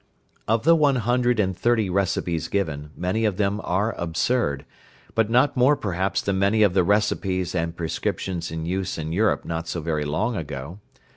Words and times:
Of 0.47 0.63
the 0.63 0.75
one 0.75 0.95
hundred 0.95 1.39
and 1.39 1.55
thirty 1.55 1.87
recipes 1.87 2.47
given, 2.47 2.89
many 2.97 3.23
of 3.23 3.37
them 3.37 3.61
are 3.63 3.93
absurd, 3.99 4.65
but 5.13 5.29
not 5.29 5.55
more 5.55 5.75
perhaps 5.75 6.23
than 6.23 6.39
many 6.39 6.63
of 6.63 6.73
the 6.73 6.83
recipes 6.83 7.53
and 7.53 7.77
prescriptions 7.77 8.49
in 8.49 8.65
use 8.65 8.97
in 8.97 9.11
Europe 9.11 9.45
not 9.45 9.67
so 9.67 9.79
very 9.79 10.03
long 10.05 10.35
ago. 10.35 10.79